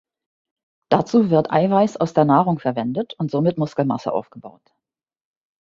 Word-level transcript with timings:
Dazu 0.89 1.29
wird 1.29 1.51
Eiweiß 1.51 1.97
aus 1.97 2.15
der 2.15 2.25
Nahrung 2.25 2.57
verwendet 2.57 3.13
und 3.19 3.29
somit 3.29 3.59
Muskelmasse 3.59 4.11
aufgebaut. 4.11 4.73